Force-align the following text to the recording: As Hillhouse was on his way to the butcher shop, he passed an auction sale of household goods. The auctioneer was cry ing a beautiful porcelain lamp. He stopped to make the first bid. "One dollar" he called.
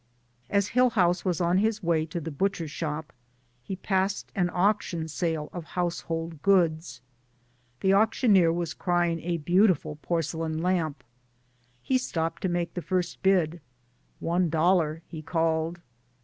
As 0.49 0.69
Hillhouse 0.69 1.23
was 1.23 1.39
on 1.39 1.59
his 1.59 1.83
way 1.83 2.07
to 2.07 2.19
the 2.19 2.31
butcher 2.31 2.67
shop, 2.67 3.13
he 3.61 3.75
passed 3.75 4.31
an 4.33 4.49
auction 4.51 5.07
sale 5.07 5.47
of 5.53 5.63
household 5.77 6.41
goods. 6.41 7.01
The 7.81 7.93
auctioneer 7.93 8.51
was 8.51 8.73
cry 8.73 9.11
ing 9.11 9.19
a 9.21 9.37
beautiful 9.37 9.97
porcelain 10.01 10.57
lamp. 10.57 11.03
He 11.83 11.99
stopped 11.99 12.41
to 12.41 12.49
make 12.49 12.73
the 12.73 12.81
first 12.81 13.21
bid. 13.21 13.61
"One 14.19 14.49
dollar" 14.49 15.03
he 15.07 15.21
called. 15.21 15.81